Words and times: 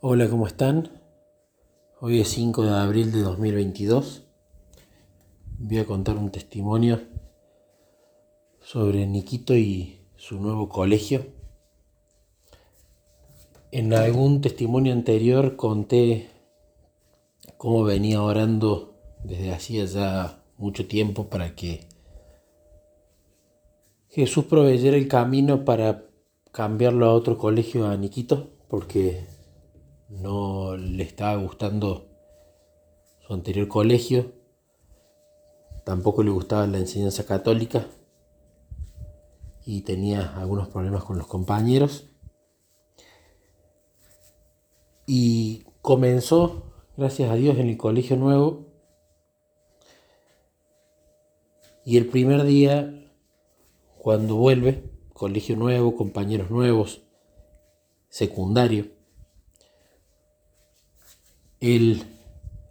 Hola, 0.00 0.30
¿cómo 0.30 0.46
están? 0.46 0.90
Hoy 2.00 2.20
es 2.20 2.28
5 2.28 2.62
de 2.62 2.70
abril 2.70 3.10
de 3.10 3.20
2022. 3.22 4.22
Voy 5.58 5.78
a 5.78 5.86
contar 5.86 6.16
un 6.16 6.30
testimonio 6.30 7.00
sobre 8.60 9.08
Niquito 9.08 9.56
y 9.56 9.98
su 10.14 10.38
nuevo 10.38 10.68
colegio. 10.68 11.26
En 13.72 13.92
algún 13.92 14.40
testimonio 14.40 14.92
anterior 14.92 15.56
conté 15.56 16.30
cómo 17.56 17.82
venía 17.82 18.22
orando 18.22 18.94
desde 19.24 19.52
hacía 19.52 19.84
ya 19.86 20.44
mucho 20.58 20.86
tiempo 20.86 21.28
para 21.28 21.56
que 21.56 21.88
Jesús 24.10 24.44
proveyera 24.44 24.96
el 24.96 25.08
camino 25.08 25.64
para 25.64 26.04
cambiarlo 26.52 27.06
a 27.06 27.14
otro 27.14 27.36
colegio 27.36 27.88
a 27.88 27.96
Niquito, 27.96 28.50
porque 28.68 29.37
no 30.08 30.76
le 30.76 31.02
estaba 31.02 31.36
gustando 31.36 32.08
su 33.26 33.34
anterior 33.34 33.68
colegio, 33.68 34.32
tampoco 35.84 36.22
le 36.22 36.30
gustaba 36.30 36.66
la 36.66 36.78
enseñanza 36.78 37.26
católica 37.26 37.86
y 39.64 39.82
tenía 39.82 40.34
algunos 40.36 40.68
problemas 40.68 41.04
con 41.04 41.18
los 41.18 41.26
compañeros. 41.26 42.06
Y 45.06 45.64
comenzó, 45.82 46.72
gracias 46.96 47.30
a 47.30 47.34
Dios, 47.34 47.58
en 47.58 47.68
el 47.68 47.76
colegio 47.76 48.16
nuevo. 48.16 48.66
Y 51.84 51.96
el 51.96 52.06
primer 52.06 52.44
día, 52.44 53.10
cuando 53.98 54.36
vuelve, 54.36 54.90
colegio 55.12 55.56
nuevo, 55.56 55.96
compañeros 55.96 56.50
nuevos, 56.50 57.02
secundario, 58.08 58.97
él 61.60 62.04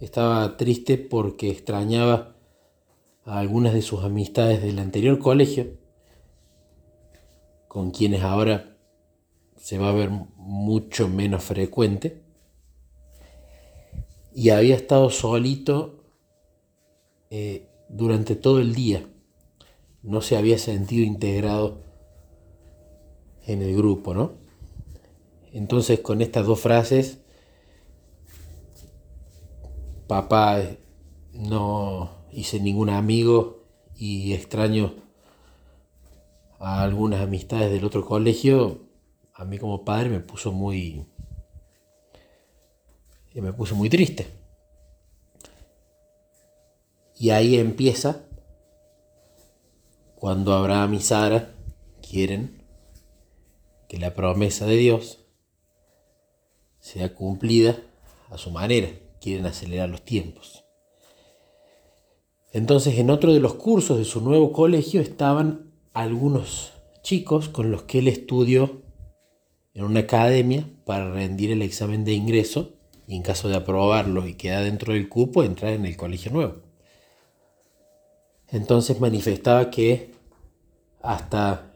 estaba 0.00 0.56
triste 0.56 0.98
porque 0.98 1.50
extrañaba 1.50 2.36
a 3.24 3.38
algunas 3.38 3.72
de 3.72 3.82
sus 3.82 4.04
amistades 4.04 4.62
del 4.62 4.78
anterior 4.78 5.18
colegio, 5.18 5.78
con 7.68 7.90
quienes 7.90 8.22
ahora 8.22 8.76
se 9.56 9.78
va 9.78 9.88
a 9.88 9.94
ver 9.94 10.10
mucho 10.36 11.08
menos 11.08 11.42
frecuente. 11.42 12.22
Y 14.34 14.50
había 14.50 14.74
estado 14.74 15.10
solito 15.10 16.04
eh, 17.30 17.68
durante 17.88 18.36
todo 18.36 18.60
el 18.60 18.74
día. 18.74 19.08
No 20.02 20.20
se 20.20 20.36
había 20.36 20.58
sentido 20.58 21.04
integrado 21.04 21.82
en 23.46 23.62
el 23.62 23.74
grupo, 23.74 24.12
¿no? 24.12 24.32
Entonces 25.52 26.00
con 26.00 26.20
estas 26.20 26.46
dos 26.46 26.60
frases 26.60 27.23
papá, 30.06 30.62
no 31.32 32.10
hice 32.32 32.60
ningún 32.60 32.90
amigo 32.90 33.64
y 33.96 34.32
extraño 34.32 34.94
a 36.58 36.82
algunas 36.82 37.20
amistades 37.20 37.70
del 37.70 37.84
otro 37.84 38.04
colegio, 38.04 38.80
a 39.34 39.44
mí 39.44 39.58
como 39.58 39.84
padre 39.84 40.08
me 40.08 40.20
puso 40.20 40.52
muy 40.52 41.06
me 43.34 43.52
puso 43.52 43.74
muy 43.74 43.90
triste. 43.90 44.28
Y 47.18 47.30
ahí 47.30 47.56
empieza 47.56 48.24
cuando 50.14 50.54
Abraham 50.54 50.94
y 50.94 51.00
Sara 51.00 51.52
quieren 52.08 52.62
que 53.88 53.98
la 53.98 54.14
promesa 54.14 54.66
de 54.66 54.76
Dios 54.76 55.18
sea 56.80 57.14
cumplida 57.14 57.76
a 58.30 58.38
su 58.38 58.50
manera 58.50 58.88
quieren 59.24 59.46
acelerar 59.46 59.88
los 59.88 60.04
tiempos. 60.04 60.66
Entonces 62.52 62.98
en 62.98 63.08
otro 63.08 63.32
de 63.32 63.40
los 63.40 63.54
cursos 63.54 63.96
de 63.96 64.04
su 64.04 64.20
nuevo 64.20 64.52
colegio 64.52 65.00
estaban 65.00 65.72
algunos 65.94 66.74
chicos 67.02 67.48
con 67.48 67.70
los 67.70 67.84
que 67.84 68.00
él 68.00 68.08
estudió 68.08 68.82
en 69.72 69.84
una 69.84 70.00
academia 70.00 70.68
para 70.84 71.10
rendir 71.10 71.50
el 71.50 71.62
examen 71.62 72.04
de 72.04 72.12
ingreso 72.12 72.74
y 73.08 73.16
en 73.16 73.22
caso 73.22 73.48
de 73.48 73.56
aprobarlo 73.56 74.26
y 74.26 74.34
quedar 74.34 74.64
dentro 74.64 74.92
del 74.92 75.08
cupo, 75.08 75.42
entrar 75.42 75.72
en 75.72 75.86
el 75.86 75.96
colegio 75.96 76.30
nuevo. 76.30 76.56
Entonces 78.48 79.00
manifestaba 79.00 79.70
que 79.70 80.12
hasta 81.00 81.72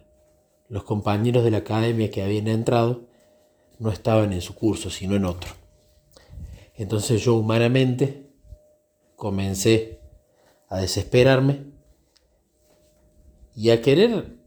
los 0.69 0.85
compañeros 0.85 1.45
de 1.45 1.51
la 1.51 1.59
academia 1.59 2.11
que 2.11 2.23
habían 2.23 2.47
entrado 2.47 3.09
no 3.79 3.91
estaban 3.91 4.35
en 4.35 4.43
su 4.43 4.55
curso, 4.55 4.91
sino 4.91 5.17
en 5.17 5.25
otro. 5.25 5.68
Entonces 6.79 7.21
yo 7.23 7.35
humanamente 7.35 8.31
comencé 9.17 10.01
a 10.69 10.79
desesperarme 10.79 11.73
y 13.57 13.71
a 13.71 13.83
querer 13.83 14.39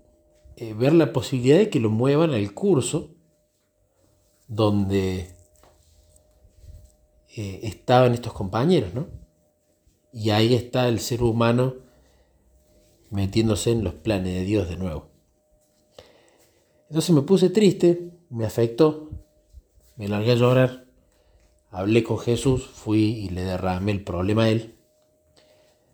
eh, 0.56 0.74
ver 0.74 0.94
la 0.94 1.12
posibilidad 1.12 1.58
de 1.58 1.70
que 1.70 1.81
lo 1.81 1.90
muevan 1.90 2.31
al 2.31 2.53
curso 2.53 3.14
donde 4.47 5.36
eh, 7.36 7.59
estaban 7.64 8.14
estos 8.14 8.31
compañeros, 8.31 8.94
¿no? 8.94 9.08
Y 10.14 10.30
ahí 10.30 10.53
está 10.53 10.88
el 10.88 11.02
ser 11.02 11.24
humano 11.24 11.75
metiéndose 13.09 13.72
en 13.72 13.84
los 13.84 13.96
planes 13.96 14.34
de 14.34 14.44
Dios 14.46 14.70
de 14.70 14.78
nuevo. 14.78 15.09
Entonces 16.88 17.14
me 17.14 17.24
puse 17.24 17.50
triste, 17.50 18.14
me 18.30 18.46
afectó, 18.46 19.09
me 19.97 20.08
largué 20.08 20.31
a 20.31 20.36
llorar 20.36 20.91
hablé 21.72 22.04
con 22.04 22.20
Jesús, 22.20 22.66
fui 22.66 23.04
y 23.04 23.30
le 23.30 23.44
derramé 23.44 23.94
el 23.94 24.04
problema 24.04 24.44
a 24.44 24.50
él 24.50 24.76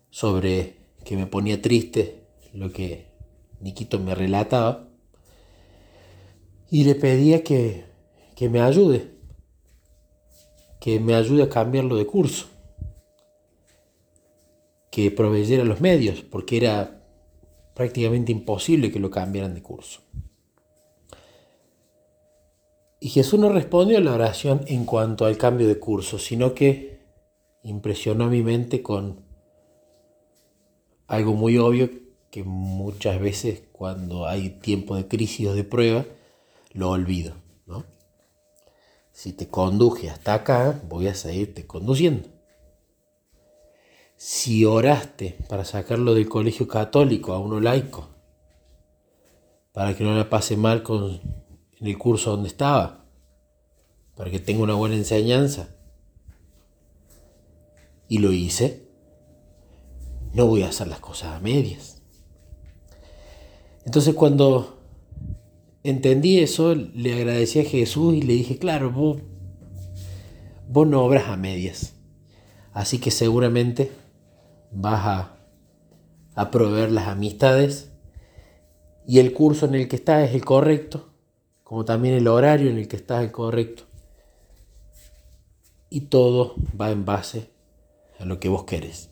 sobre 0.09 0.75
que 1.05 1.15
me 1.15 1.27
ponía 1.27 1.61
triste 1.61 2.23
lo 2.53 2.71
que 2.71 3.05
Niquito 3.61 3.99
me 3.99 4.15
relataba 4.15 4.89
y 6.69 6.83
le 6.83 6.95
pedía 6.95 7.43
que, 7.43 7.85
que 8.35 8.49
me 8.49 8.59
ayude, 8.59 9.11
que 10.81 10.99
me 10.99 11.15
ayude 11.15 11.43
a 11.43 11.49
cambiarlo 11.49 11.95
de 11.95 12.05
curso, 12.05 12.47
que 14.91 15.11
proveyera 15.11 15.63
los 15.63 15.79
medios, 15.79 16.21
porque 16.21 16.57
era 16.57 17.03
prácticamente 17.73 18.31
imposible 18.31 18.91
que 18.91 18.99
lo 18.99 19.11
cambiaran 19.11 19.53
de 19.53 19.61
curso. 19.61 20.01
Y 22.99 23.09
Jesús 23.09 23.39
no 23.39 23.49
respondió 23.49 23.97
a 23.97 24.01
la 24.01 24.13
oración 24.13 24.61
en 24.67 24.85
cuanto 24.85 25.25
al 25.25 25.37
cambio 25.37 25.67
de 25.67 25.79
curso, 25.79 26.17
sino 26.17 26.53
que 26.53 27.05
impresionó 27.63 28.27
mi 28.27 28.41
mente 28.41 28.81
con 28.81 29.25
algo 31.05 31.33
muy 31.33 31.57
obvio 31.57 31.89
que 32.31 32.43
muchas 32.43 33.19
veces 33.19 33.63
cuando 33.71 34.27
hay 34.27 34.49
tiempo 34.49 34.95
de 34.95 35.07
crisis 35.07 35.47
o 35.47 35.53
de 35.53 35.63
prueba, 35.63 36.05
lo 36.73 36.89
olvido. 36.89 37.35
¿no? 37.65 37.85
Si 39.11 39.33
te 39.33 39.47
conduje 39.47 40.09
hasta 40.09 40.33
acá, 40.33 40.81
voy 40.87 41.07
a 41.07 41.15
seguirte 41.15 41.65
conduciendo. 41.65 42.29
Si 44.15 44.65
oraste 44.65 45.37
para 45.47 45.63
sacarlo 45.63 46.15
del 46.15 46.27
colegio 46.27 46.67
católico 46.67 47.33
a 47.33 47.39
uno 47.39 47.59
laico, 47.59 48.09
para 49.71 49.95
que 49.95 50.03
no 50.03 50.17
le 50.17 50.25
pase 50.25 50.57
mal 50.57 50.81
con 50.81 51.21
en 51.79 51.87
el 51.87 51.97
curso 51.97 52.31
donde 52.31 52.49
estaba, 52.49 53.05
para 54.15 54.31
que 54.31 54.39
tenga 54.39 54.63
una 54.63 54.73
buena 54.73 54.95
enseñanza. 54.95 55.69
Y 58.07 58.19
lo 58.19 58.31
hice. 58.31 58.87
No 60.33 60.47
voy 60.47 60.63
a 60.63 60.69
hacer 60.69 60.87
las 60.87 60.99
cosas 60.99 61.35
a 61.35 61.39
medias. 61.39 62.01
Entonces 63.85 64.15
cuando 64.15 64.81
entendí 65.83 66.39
eso, 66.39 66.75
le 66.75 67.13
agradecí 67.13 67.59
a 67.59 67.63
Jesús 67.63 68.15
y 68.15 68.21
le 68.21 68.33
dije, 68.33 68.57
claro, 68.57 68.91
vos, 68.91 69.21
vos 70.67 70.87
no 70.87 71.03
obras 71.03 71.29
a 71.29 71.37
medias. 71.37 71.93
Así 72.73 72.99
que 72.99 73.11
seguramente 73.11 73.91
vas 74.71 75.05
a, 75.05 75.37
a 76.35 76.51
proveer 76.51 76.91
las 76.91 77.07
amistades 77.07 77.91
y 79.07 79.19
el 79.19 79.33
curso 79.33 79.65
en 79.65 79.75
el 79.75 79.87
que 79.87 79.95
estás 79.95 80.27
es 80.27 80.35
el 80.35 80.43
correcto 80.43 81.16
como 81.67 81.83
también 81.83 82.15
el 82.15 82.29
horario 82.29 82.69
en 82.69 82.77
el 82.77 82.87
que 82.87 82.95
estás 82.95 83.25
es 83.25 83.31
correcto. 83.31 83.83
Y 85.89 86.01
todo 86.01 86.55
va 86.79 86.91
en 86.91 87.03
base 87.03 87.49
a 88.19 88.23
lo 88.23 88.39
que 88.39 88.47
vos 88.47 88.63
querés. 88.63 89.09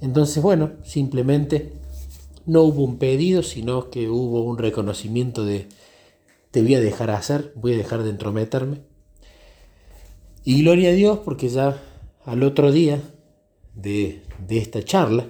Entonces, 0.00 0.42
bueno, 0.42 0.70
simplemente 0.84 1.74
no 2.46 2.62
hubo 2.62 2.82
un 2.82 2.96
pedido, 2.96 3.42
sino 3.42 3.90
que 3.90 4.08
hubo 4.08 4.42
un 4.44 4.56
reconocimiento 4.56 5.44
de 5.44 5.68
te 6.50 6.62
voy 6.62 6.76
a 6.76 6.80
dejar 6.80 7.10
hacer, 7.10 7.52
voy 7.56 7.74
a 7.74 7.76
dejar 7.76 8.04
de 8.04 8.08
entrometerme. 8.08 8.80
Y 10.44 10.62
gloria 10.62 10.88
a 10.88 10.94
Dios 10.94 11.18
porque 11.26 11.50
ya 11.50 11.78
al 12.24 12.42
otro 12.42 12.72
día 12.72 13.02
de, 13.74 14.22
de 14.38 14.56
esta 14.56 14.82
charla, 14.82 15.26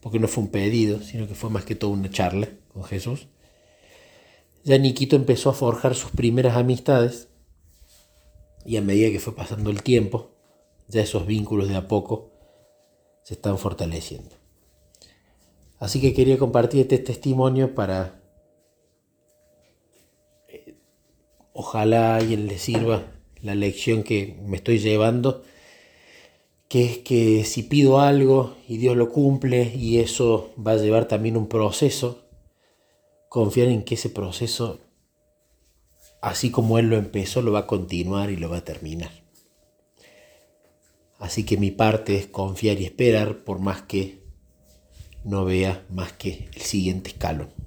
porque 0.00 0.18
no 0.18 0.28
fue 0.28 0.44
un 0.44 0.50
pedido, 0.50 1.02
sino 1.02 1.28
que 1.28 1.34
fue 1.34 1.50
más 1.50 1.66
que 1.66 1.74
todo 1.74 1.90
una 1.90 2.08
charla 2.08 2.48
con 2.72 2.84
Jesús, 2.84 3.28
ya 4.64 4.78
Niquito 4.78 5.16
empezó 5.16 5.50
a 5.50 5.54
forjar 5.54 5.94
sus 5.94 6.10
primeras 6.10 6.56
amistades 6.56 7.28
Y 8.64 8.76
a 8.76 8.82
medida 8.82 9.10
que 9.10 9.20
fue 9.20 9.34
pasando 9.34 9.70
el 9.70 9.82
tiempo, 9.82 10.30
ya 10.88 11.00
esos 11.00 11.26
vínculos 11.26 11.68
de 11.68 11.76
a 11.76 11.88
poco 11.88 12.32
se 13.22 13.34
están 13.34 13.58
fortaleciendo. 13.58 14.36
Así 15.78 16.00
que 16.00 16.12
quería 16.12 16.38
compartir 16.38 16.80
este 16.80 16.98
testimonio 16.98 17.74
para 17.74 18.20
eh, 20.48 20.74
ojalá 21.52 22.14
a 22.14 22.16
alguien 22.16 22.46
le 22.46 22.58
sirva 22.58 23.04
la 23.42 23.54
lección 23.54 24.02
que 24.02 24.36
me 24.44 24.56
estoy 24.56 24.78
llevando, 24.78 25.44
que 26.68 26.84
es 26.84 26.98
que 26.98 27.44
si 27.44 27.62
pido 27.62 28.00
algo 28.00 28.56
y 28.66 28.78
Dios 28.78 28.96
lo 28.96 29.10
cumple 29.10 29.72
y 29.74 29.98
eso 29.98 30.50
va 30.58 30.72
a 30.72 30.76
llevar 30.76 31.06
también 31.06 31.36
un 31.36 31.48
proceso, 31.48 32.27
confiar 33.28 33.68
en 33.68 33.84
que 33.84 33.94
ese 33.94 34.10
proceso, 34.10 34.80
así 36.22 36.50
como 36.50 36.78
Él 36.78 36.88
lo 36.88 36.96
empezó, 36.96 37.42
lo 37.42 37.52
va 37.52 37.60
a 37.60 37.66
continuar 37.66 38.30
y 38.30 38.36
lo 38.36 38.48
va 38.50 38.58
a 38.58 38.64
terminar. 38.64 39.10
Así 41.18 41.44
que 41.44 41.56
mi 41.56 41.70
parte 41.70 42.16
es 42.16 42.26
confiar 42.26 42.80
y 42.80 42.84
esperar 42.84 43.44
por 43.44 43.58
más 43.58 43.82
que 43.82 44.22
no 45.24 45.44
vea 45.44 45.84
más 45.90 46.12
que 46.12 46.48
el 46.54 46.62
siguiente 46.62 47.10
escalón. 47.10 47.57